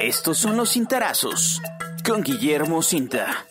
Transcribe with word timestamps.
Estos 0.00 0.38
son 0.38 0.56
los 0.56 0.70
cintarazos 0.70 1.60
con 2.04 2.22
Guillermo 2.22 2.82
Cinta. 2.82 3.46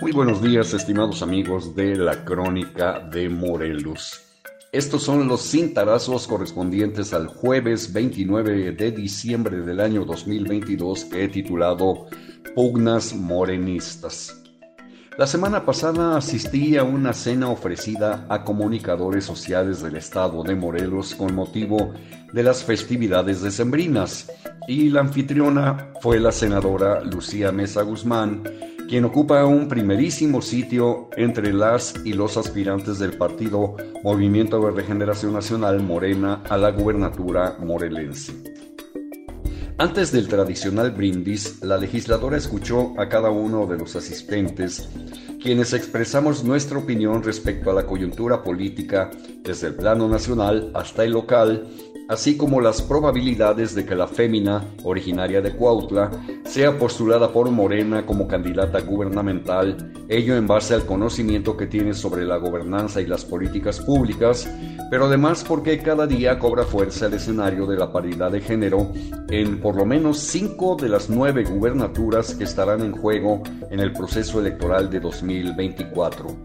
Muy 0.00 0.12
buenos 0.12 0.42
días, 0.42 0.72
estimados 0.74 1.22
amigos 1.22 1.74
de 1.74 1.96
la 1.96 2.24
Crónica 2.24 3.00
de 3.00 3.28
Morelos. 3.28 4.20
Estos 4.70 5.02
son 5.02 5.26
los 5.26 5.42
cintarazos 5.42 6.26
correspondientes 6.28 7.12
al 7.12 7.26
jueves 7.26 7.92
29 7.92 8.72
de 8.72 8.92
diciembre 8.92 9.62
del 9.62 9.80
año 9.80 10.04
2022 10.04 11.06
que 11.06 11.24
he 11.24 11.28
titulado 11.28 12.06
Pugnas 12.54 13.14
Morenistas. 13.14 14.40
La 15.20 15.26
semana 15.26 15.66
pasada 15.66 16.16
asistí 16.16 16.78
a 16.78 16.82
una 16.82 17.12
cena 17.12 17.50
ofrecida 17.50 18.24
a 18.30 18.42
comunicadores 18.42 19.22
sociales 19.22 19.82
del 19.82 19.96
estado 19.96 20.42
de 20.42 20.54
Morelos 20.54 21.14
con 21.14 21.34
motivo 21.34 21.92
de 22.32 22.42
las 22.42 22.64
festividades 22.64 23.42
decembrinas 23.42 24.32
y 24.66 24.88
la 24.88 25.00
anfitriona 25.00 25.92
fue 26.00 26.18
la 26.20 26.32
senadora 26.32 27.04
Lucía 27.04 27.52
Mesa 27.52 27.82
Guzmán, 27.82 28.44
quien 28.88 29.04
ocupa 29.04 29.44
un 29.44 29.68
primerísimo 29.68 30.40
sitio 30.40 31.10
entre 31.18 31.52
las 31.52 31.94
y 32.02 32.14
los 32.14 32.38
aspirantes 32.38 32.98
del 32.98 33.18
partido 33.18 33.76
Movimiento 34.02 34.58
de 34.58 34.70
Regeneración 34.70 35.34
Nacional 35.34 35.82
Morena 35.82 36.42
a 36.48 36.56
la 36.56 36.70
gubernatura 36.70 37.58
morelense. 37.60 38.69
Antes 39.80 40.12
del 40.12 40.28
tradicional 40.28 40.90
brindis, 40.90 41.62
la 41.62 41.78
legisladora 41.78 42.36
escuchó 42.36 42.92
a 43.00 43.08
cada 43.08 43.30
uno 43.30 43.66
de 43.66 43.78
los 43.78 43.96
asistentes, 43.96 44.86
quienes 45.42 45.72
expresamos 45.72 46.44
nuestra 46.44 46.76
opinión 46.76 47.22
respecto 47.22 47.70
a 47.70 47.72
la 47.72 47.86
coyuntura 47.86 48.42
política 48.42 49.10
desde 49.42 49.68
el 49.68 49.76
plano 49.76 50.06
nacional 50.06 50.70
hasta 50.74 51.04
el 51.04 51.12
local 51.12 51.66
así 52.10 52.36
como 52.36 52.60
las 52.60 52.82
probabilidades 52.82 53.76
de 53.76 53.86
que 53.86 53.94
la 53.94 54.08
fémina, 54.08 54.64
originaria 54.82 55.40
de 55.40 55.54
Cuautla, 55.54 56.10
sea 56.50 56.76
postulada 56.76 57.32
por 57.32 57.48
Morena 57.52 58.04
como 58.04 58.26
candidata 58.26 58.80
gubernamental, 58.80 59.92
ello 60.08 60.36
en 60.36 60.48
base 60.48 60.74
al 60.74 60.84
conocimiento 60.84 61.56
que 61.56 61.68
tiene 61.68 61.94
sobre 61.94 62.24
la 62.24 62.38
gobernanza 62.38 63.00
y 63.00 63.06
las 63.06 63.24
políticas 63.24 63.78
públicas, 63.78 64.52
pero 64.90 65.04
además 65.04 65.44
porque 65.46 65.78
cada 65.78 66.08
día 66.08 66.40
cobra 66.40 66.64
fuerza 66.64 67.06
el 67.06 67.14
escenario 67.14 67.66
de 67.66 67.76
la 67.76 67.92
paridad 67.92 68.32
de 68.32 68.40
género 68.40 68.92
en 69.28 69.60
por 69.60 69.76
lo 69.76 69.86
menos 69.86 70.18
cinco 70.18 70.74
de 70.74 70.88
las 70.88 71.08
nueve 71.08 71.44
gubernaturas 71.44 72.34
que 72.34 72.42
estarán 72.42 72.80
en 72.80 72.96
juego 72.96 73.44
en 73.70 73.78
el 73.78 73.92
proceso 73.92 74.40
electoral 74.40 74.90
de 74.90 74.98
2024. 74.98 76.36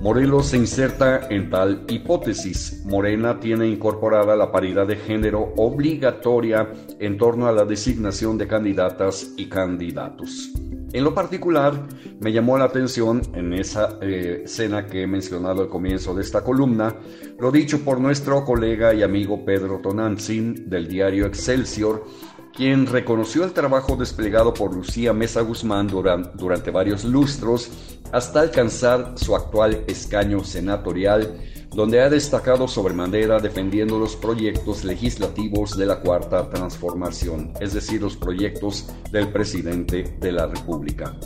Morelos 0.00 0.46
se 0.46 0.56
inserta 0.56 1.28
en 1.28 1.50
tal 1.50 1.84
hipótesis. 1.86 2.82
Morena 2.86 3.38
tiene 3.38 3.68
incorporada 3.68 4.34
la 4.34 4.50
paridad 4.50 4.86
de 4.86 4.96
género 4.96 5.52
obligatoria 5.58 6.72
en 6.98 7.18
torno 7.18 7.46
a 7.46 7.52
la 7.52 7.66
designación 7.66 8.38
de 8.38 8.46
candidatas 8.46 9.34
y 9.36 9.49
candidatos. 9.50 10.50
En 10.92 11.04
lo 11.04 11.14
particular, 11.14 11.86
me 12.18 12.32
llamó 12.32 12.56
la 12.58 12.64
atención 12.64 13.22
en 13.34 13.52
esa 13.52 13.98
eh, 14.00 14.42
escena 14.44 14.86
que 14.86 15.02
he 15.02 15.06
mencionado 15.06 15.62
al 15.62 15.68
comienzo 15.68 16.14
de 16.14 16.22
esta 16.22 16.42
columna, 16.42 16.96
lo 17.38 17.52
dicho 17.52 17.84
por 17.84 18.00
nuestro 18.00 18.44
colega 18.44 18.94
y 18.94 19.02
amigo 19.02 19.44
Pedro 19.44 19.80
Tonantzin 19.82 20.68
del 20.68 20.88
diario 20.88 21.26
Excelsior, 21.26 22.04
quien 22.52 22.86
reconoció 22.86 23.44
el 23.44 23.52
trabajo 23.52 23.96
desplegado 23.96 24.52
por 24.52 24.74
Lucía 24.74 25.12
Mesa 25.12 25.42
Guzmán 25.42 25.86
durante 25.86 26.70
varios 26.70 27.04
lustros 27.04 27.70
hasta 28.12 28.40
alcanzar 28.40 29.12
su 29.16 29.36
actual 29.36 29.84
escaño 29.86 30.42
senatorial, 30.42 31.40
donde 31.70 32.00
ha 32.00 32.10
destacado 32.10 32.66
sobremanera 32.66 33.38
defendiendo 33.38 33.98
los 33.98 34.16
proyectos 34.16 34.84
legislativos 34.84 35.76
de 35.76 35.86
la 35.86 36.00
Cuarta 36.00 36.48
Transformación, 36.50 37.52
es 37.60 37.72
decir, 37.72 38.02
los 38.02 38.16
proyectos 38.16 38.88
del 39.12 39.28
presidente 39.28 40.16
de 40.20 40.32
la 40.32 40.46
República. 40.46 41.16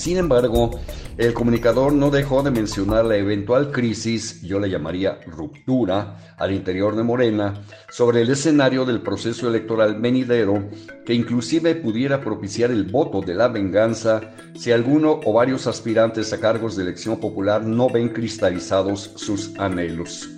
Sin 0.00 0.16
embargo, 0.16 0.70
el 1.18 1.34
comunicador 1.34 1.92
no 1.92 2.10
dejó 2.10 2.42
de 2.42 2.50
mencionar 2.50 3.04
la 3.04 3.18
eventual 3.18 3.70
crisis, 3.70 4.40
yo 4.40 4.58
le 4.58 4.70
llamaría 4.70 5.20
ruptura, 5.26 6.16
al 6.38 6.54
interior 6.54 6.96
de 6.96 7.02
Morena, 7.02 7.60
sobre 7.90 8.22
el 8.22 8.30
escenario 8.30 8.86
del 8.86 9.02
proceso 9.02 9.46
electoral 9.46 10.00
venidero, 10.00 10.70
que 11.04 11.12
inclusive 11.12 11.74
pudiera 11.74 12.22
propiciar 12.22 12.70
el 12.70 12.84
voto 12.84 13.20
de 13.20 13.34
la 13.34 13.48
venganza 13.48 14.22
si 14.54 14.72
alguno 14.72 15.20
o 15.22 15.34
varios 15.34 15.66
aspirantes 15.66 16.32
a 16.32 16.40
cargos 16.40 16.76
de 16.76 16.84
elección 16.84 17.20
popular 17.20 17.62
no 17.62 17.90
ven 17.90 18.08
cristalizados 18.08 19.12
sus 19.16 19.54
anhelos. 19.58 20.30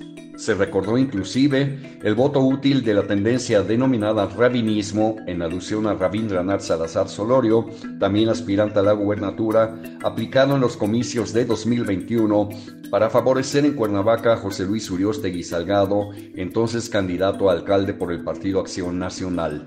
Se 0.42 0.54
recordó 0.54 0.98
inclusive 0.98 2.00
el 2.02 2.16
voto 2.16 2.40
útil 2.40 2.82
de 2.82 2.94
la 2.94 3.04
tendencia 3.04 3.62
denominada 3.62 4.26
rabinismo, 4.26 5.18
en 5.28 5.40
alusión 5.40 5.86
a 5.86 5.94
Rabindranath 5.94 6.62
Salazar 6.62 7.08
Solorio, 7.08 7.68
también 8.00 8.28
aspirante 8.28 8.80
a 8.80 8.82
la 8.82 8.92
gubernatura, 8.92 9.80
aplicado 10.02 10.56
en 10.56 10.60
los 10.62 10.76
comicios 10.76 11.32
de 11.32 11.44
2021 11.44 12.48
para 12.90 13.08
favorecer 13.08 13.64
en 13.64 13.74
Cuernavaca 13.74 14.32
a 14.32 14.36
José 14.36 14.64
Luis 14.66 14.90
Uriostegui 14.90 15.44
Salgado, 15.44 16.10
entonces 16.34 16.88
candidato 16.88 17.48
a 17.48 17.52
alcalde 17.52 17.94
por 17.94 18.10
el 18.10 18.24
Partido 18.24 18.58
Acción 18.58 18.98
Nacional. 18.98 19.64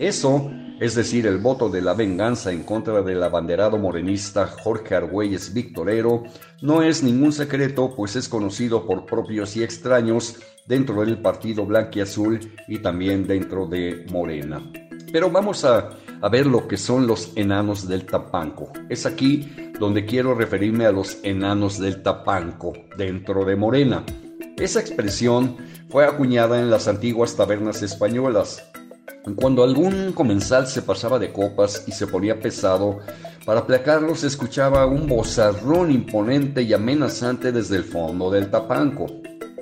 Eso 0.00 0.50
es 0.78 0.94
decir, 0.94 1.26
el 1.26 1.38
voto 1.38 1.68
de 1.68 1.80
la 1.80 1.94
venganza 1.94 2.52
en 2.52 2.62
contra 2.62 3.02
del 3.02 3.22
abanderado 3.22 3.78
morenista 3.78 4.46
Jorge 4.46 4.94
Argüelles 4.94 5.54
Victorero, 5.54 6.24
no 6.60 6.82
es 6.82 7.02
ningún 7.02 7.32
secreto, 7.32 7.94
pues 7.96 8.16
es 8.16 8.28
conocido 8.28 8.86
por 8.86 9.06
propios 9.06 9.56
y 9.56 9.62
extraños 9.62 10.36
dentro 10.66 11.04
del 11.04 11.18
partido 11.18 11.64
blanquiazul 11.64 12.40
y 12.68 12.78
también 12.78 13.26
dentro 13.26 13.66
de 13.66 14.04
Morena. 14.10 14.60
Pero 15.10 15.30
vamos 15.30 15.64
a, 15.64 15.90
a 16.20 16.28
ver 16.28 16.46
lo 16.46 16.68
que 16.68 16.76
son 16.76 17.06
los 17.06 17.32
enanos 17.36 17.88
del 17.88 18.04
Tapanco. 18.04 18.70
Es 18.88 19.06
aquí 19.06 19.70
donde 19.78 20.04
quiero 20.04 20.34
referirme 20.34 20.84
a 20.84 20.92
los 20.92 21.18
enanos 21.22 21.78
del 21.78 22.02
Tapanco 22.02 22.72
dentro 22.98 23.44
de 23.44 23.56
Morena. 23.56 24.04
Esa 24.58 24.80
expresión 24.80 25.56
fue 25.88 26.04
acuñada 26.04 26.60
en 26.60 26.70
las 26.70 26.88
antiguas 26.88 27.36
tabernas 27.36 27.82
españolas, 27.82 28.66
cuando 29.34 29.64
algún 29.64 30.12
comensal 30.12 30.66
se 30.66 30.82
pasaba 30.82 31.18
de 31.18 31.32
copas 31.32 31.84
y 31.86 31.92
se 31.92 32.06
ponía 32.06 32.40
pesado, 32.40 33.00
para 33.44 33.60
aplacarlo 33.60 34.14
se 34.14 34.28
escuchaba 34.28 34.86
un 34.86 35.06
bozarrón 35.06 35.90
imponente 35.90 36.62
y 36.62 36.72
amenazante 36.72 37.52
desde 37.52 37.76
el 37.76 37.84
fondo 37.84 38.30
del 38.30 38.50
tapanco. 38.50 39.06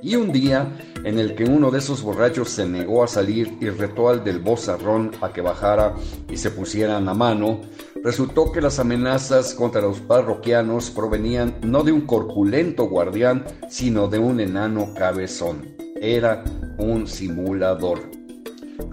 Y 0.03 0.16
un 0.16 0.33
día, 0.33 0.71
en 1.03 1.19
el 1.19 1.34
que 1.34 1.44
uno 1.44 1.71
de 1.71 1.78
esos 1.78 2.03
borrachos 2.03 2.50
se 2.50 2.66
negó 2.66 3.03
a 3.03 3.09
salir 3.09 3.56
y 3.60 3.71
retó 3.71 4.10
al 4.10 4.22
del 4.22 4.38
bozarrón 4.38 5.12
a 5.22 5.33
que 5.33 5.41
bajara 5.41 5.94
y 6.31 6.37
se 6.37 6.50
pusieran 6.50 7.09
a 7.09 7.15
mano, 7.15 7.62
resultó 8.03 8.53
que 8.53 8.60
las 8.60 8.78
amenazas 8.78 9.54
contra 9.54 9.81
los 9.81 10.00
parroquianos 10.00 10.91
provenían 10.91 11.56
no 11.62 11.83
de 11.83 11.93
un 11.93 12.03
corpulento 12.03 12.84
guardián, 12.84 13.47
sino 13.71 14.09
de 14.09 14.19
un 14.19 14.41
enano 14.41 14.93
cabezón. 14.94 15.75
Era 15.99 16.44
un 16.77 17.06
simulador. 17.06 18.23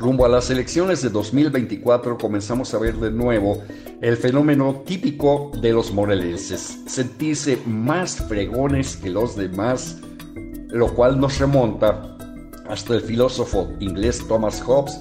Rumbo 0.02 0.26
a 0.26 0.30
las 0.30 0.50
elecciones 0.50 1.04
de 1.04 1.10
2024 1.10 2.18
comenzamos 2.18 2.74
a 2.74 2.80
ver 2.80 2.96
de 2.96 3.12
nuevo 3.12 3.62
el 4.02 4.18
fenómeno 4.18 4.82
típico 4.84 5.52
de 5.62 5.74
los 5.74 5.94
morelenses, 5.94 6.80
sentirse 6.88 7.62
más 7.68 8.16
fregones 8.16 8.98
que 8.98 9.12
los 9.12 9.36
demás, 9.36 10.00
lo 10.70 10.92
cual 10.96 11.20
nos 11.20 11.38
remonta 11.38 12.18
hasta 12.68 12.96
el 12.96 13.02
filósofo 13.02 13.70
inglés 13.80 14.26
Thomas 14.28 14.60
Hobbes 14.64 15.00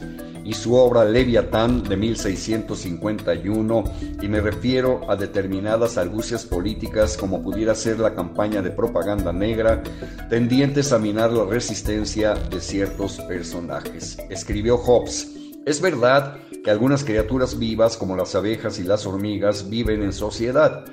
y 0.51 0.53
su 0.53 0.75
obra 0.75 1.05
Leviatán 1.05 1.85
de 1.85 1.97
1651 1.97 3.85
y 4.21 4.27
me 4.27 4.41
refiero 4.41 5.09
a 5.09 5.15
determinadas 5.15 5.97
argucias 5.97 6.45
políticas 6.45 7.17
como 7.17 7.41
pudiera 7.41 7.73
ser 7.77 8.01
la 8.01 8.17
campaña 8.17 8.61
de 8.61 8.73
propaganda 8.73 9.33
negra 9.33 9.81
tendientes 10.29 10.93
a 10.93 10.99
minar 10.99 11.31
la 11.31 11.45
resistencia 11.45 12.35
de 12.35 12.61
ciertos 12.61 13.21
personajes. 13.21 14.19
Escribió 14.29 14.77
Hobbes, 14.77 15.29
es 15.67 15.81
verdad 15.81 16.39
que 16.65 16.71
algunas 16.71 17.05
criaturas 17.05 17.59
vivas 17.59 17.97
como 17.97 18.17
las 18.17 18.35
abejas 18.35 18.79
y 18.79 18.85
las 18.85 19.07
hormigas 19.07 19.69
viven 19.69 20.03
en 20.03 20.13
sociedad, 20.13 20.85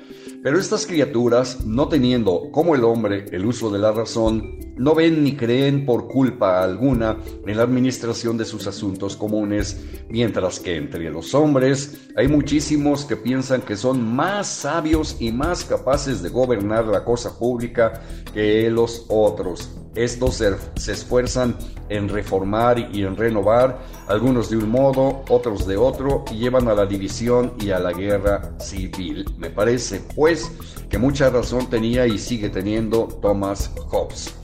pero 0.42 0.58
estas 0.58 0.86
criaturas, 0.86 1.64
no 1.64 1.88
teniendo 1.88 2.50
como 2.52 2.74
el 2.74 2.84
hombre 2.84 3.26
el 3.32 3.44
uso 3.44 3.70
de 3.70 3.78
la 3.78 3.92
razón, 3.92 4.58
no 4.76 4.94
ven 4.94 5.24
ni 5.24 5.34
creen 5.34 5.84
por 5.84 6.06
culpa 6.06 6.62
alguna 6.62 7.18
en 7.44 7.56
la 7.56 7.64
administración 7.64 8.38
de 8.38 8.44
sus 8.44 8.66
asuntos 8.66 9.16
comunes, 9.16 9.84
mientras 10.08 10.60
que 10.60 10.76
entre 10.76 11.10
los 11.10 11.34
hombres 11.34 12.08
hay 12.14 12.28
muchísimos 12.28 13.04
que 13.04 13.16
piensan 13.16 13.62
que 13.62 13.76
son 13.76 14.14
más 14.14 14.46
sabios 14.46 15.16
y 15.18 15.32
más 15.32 15.64
capaces 15.64 16.22
de 16.22 16.28
gobernar 16.28 16.86
la 16.86 17.04
cosa 17.04 17.36
pública 17.36 18.00
que 18.32 18.70
los 18.70 19.06
otros. 19.08 19.68
Estos 19.94 20.36
se, 20.36 20.92
esfuerzan 20.92 21.56
en 21.88 22.08
reformar 22.08 22.78
y 22.92 23.02
en 23.02 23.16
renovar, 23.16 23.78
algunos 24.06 24.50
de 24.50 24.56
un 24.56 24.68
modo, 24.70 25.24
otros 25.28 25.66
de 25.66 25.76
otro, 25.76 26.24
y 26.30 26.38
llevan 26.38 26.68
a 26.68 26.74
la 26.74 26.86
división 26.86 27.54
y 27.60 27.70
a 27.70 27.78
la 27.78 27.92
guerra 27.92 28.52
civil. 28.58 29.24
Me 29.36 29.50
parece, 29.50 30.02
pues, 30.14 30.50
que 30.88 30.98
mucha 30.98 31.30
razón 31.30 31.68
tenía 31.68 32.06
y 32.06 32.18
sigue 32.18 32.48
teniendo 32.48 33.08
Thomas 33.20 33.70
Hobbes. 33.90 34.34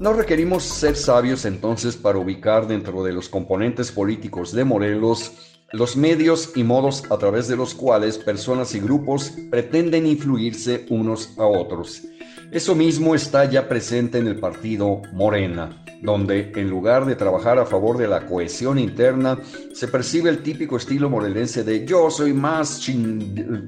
No 0.00 0.12
requerimos 0.12 0.64
ser 0.64 0.96
sabios 0.96 1.44
entonces 1.44 1.96
para 1.96 2.18
ubicar 2.18 2.66
dentro 2.66 3.04
de 3.04 3.12
los 3.12 3.28
componentes 3.28 3.92
políticos 3.92 4.52
de 4.52 4.64
Morelos 4.64 5.32
los 5.72 5.96
medios 5.96 6.52
y 6.54 6.64
modos 6.64 7.04
a 7.10 7.16
través 7.16 7.48
de 7.48 7.56
los 7.56 7.74
cuales 7.74 8.18
personas 8.18 8.74
y 8.74 8.80
grupos 8.80 9.32
pretenden 9.50 10.06
influirse 10.06 10.84
unos 10.90 11.30
a 11.38 11.46
otros. 11.46 12.02
Eso 12.52 12.74
mismo 12.74 13.14
está 13.14 13.46
ya 13.46 13.66
presente 13.66 14.18
en 14.18 14.26
el 14.26 14.38
partido 14.38 15.00
Morena, 15.14 15.70
donde 16.02 16.52
en 16.54 16.68
lugar 16.68 17.06
de 17.06 17.16
trabajar 17.16 17.58
a 17.58 17.64
favor 17.64 17.96
de 17.96 18.06
la 18.06 18.26
cohesión 18.26 18.78
interna, 18.78 19.38
se 19.72 19.88
percibe 19.88 20.28
el 20.28 20.42
típico 20.42 20.76
estilo 20.76 21.08
morelense 21.08 21.64
de 21.64 21.86
yo 21.86 22.10
soy 22.10 22.34
más 22.34 22.86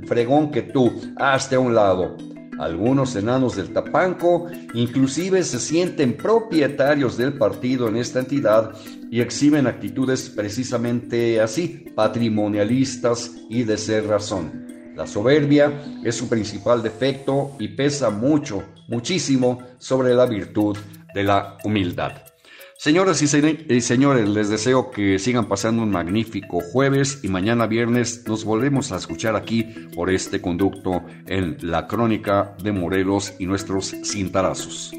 fregón 0.07 0.51
que 0.51 0.61
tú, 0.61 0.93
hazte 1.17 1.55
a 1.55 1.61
un 1.61 1.75
lado. 1.75 2.19
Algunos 2.59 3.17
enanos 3.17 3.57
del 3.57 3.73
Tapanco 3.73 4.49
inclusive 4.75 5.43
se 5.45 5.61
sienten 5.61 6.15
propietarios 6.15 7.17
del 7.17 7.39
partido 7.39 7.89
en 7.89 7.97
esta 7.97 8.19
entidad 8.19 8.75
y 9.11 9.23
exhiben 9.23 9.67
actitudes 9.67 10.29
precisamente 10.29 11.41
así, 11.41 11.87
patrimonialistas 11.95 13.33
y 13.49 13.65
de 13.65 13.79
ser 13.79 14.09
razón. 14.09 14.64
La 14.95 15.07
soberbia 15.07 15.73
es 16.05 16.17
su 16.17 16.29
principal 16.29 16.83
defecto 16.83 17.53
y 17.59 17.69
pesa 17.69 18.11
mucho, 18.11 18.63
muchísimo 18.89 19.63
sobre 19.79 20.15
la 20.15 20.27
virtud 20.27 20.77
de 21.15 21.25
la 21.25 21.57
humildad. 21.65 22.13
Señoras 22.77 23.23
y 23.23 23.29
señores, 23.81 24.29
les 24.29 24.51
deseo 24.51 24.91
que 24.91 25.19
sigan 25.19 25.49
pasando 25.49 25.83
un 25.83 25.91
magnífico 25.91 26.61
jueves 26.61 27.21
y 27.23 27.29
mañana 27.29 27.67
viernes 27.67 28.25
nos 28.27 28.45
volvemos 28.45 28.93
a 28.93 28.97
escuchar 28.97 29.37
aquí 29.37 29.63
por 29.95 30.11
este 30.11 30.43
conducto 30.43 31.03
en 31.27 31.57
la 31.63 31.87
crónica 31.87 32.55
de 32.63 32.73
Morelos 32.73 33.33
y 33.39 33.47
nuestros 33.47 33.95
cintarazos. 34.05 34.93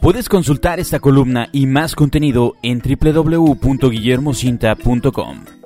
Puedes 0.00 0.28
consultar 0.28 0.80
esta 0.80 0.98
columna 1.00 1.48
y 1.52 1.66
más 1.66 1.94
contenido 1.94 2.54
en 2.62 2.80
www.guillermocinta.com. 2.80 5.57